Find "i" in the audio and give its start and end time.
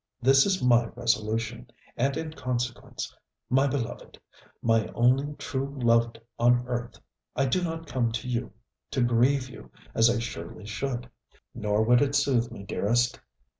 7.35-7.45, 10.09-10.17